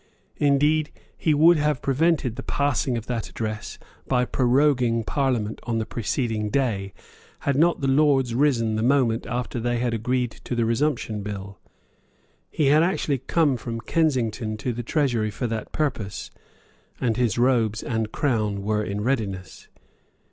[0.37, 3.77] Indeed he would have prevented the passing of that address
[4.07, 6.91] by proroguing Parliament on the preceding day,
[7.41, 11.59] had not the Lords risen the moment after they had agreed to the Resumption Bill.
[12.49, 16.31] He had actually come from Kensington to the Treasury for that purpose;
[16.99, 19.67] and his robes and crown were in readiness.